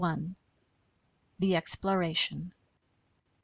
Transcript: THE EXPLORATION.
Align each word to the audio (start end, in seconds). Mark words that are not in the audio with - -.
THE 1.37 1.55
EXPLORATION. 1.55 2.55